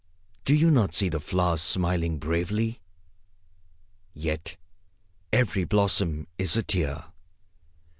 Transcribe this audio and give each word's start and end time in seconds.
Do 0.45 0.55
you 0.55 0.71
not 0.71 0.95
see 0.95 1.09
the 1.09 1.19
flowers 1.19 1.61
smiling 1.61 2.17
bravely? 2.17 2.81
Yet 4.15 4.55
every 5.31 5.63
blossom 5.63 6.25
is 6.39 6.57
a 6.57 6.63
tear. 6.63 7.03